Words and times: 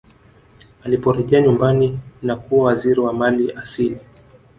aliporejea 0.83 1.41
nyumbani 1.41 1.99
na 2.21 2.35
kuwa 2.35 2.65
waziri 2.65 2.99
wa 2.99 3.13
mali 3.13 3.51
asili 3.51 3.99